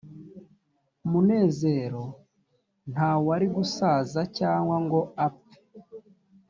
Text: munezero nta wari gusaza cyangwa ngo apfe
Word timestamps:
munezero 1.09 2.03
nta 2.91 3.11
wari 3.25 3.47
gusaza 3.55 4.21
cyangwa 4.37 4.75
ngo 4.85 4.99
apfe 5.25 5.57